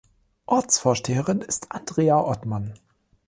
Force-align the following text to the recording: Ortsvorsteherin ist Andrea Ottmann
Ortsvorsteherin 0.47 1.41
ist 1.41 1.71
Andrea 1.71 2.19
Ottmann 2.19 2.73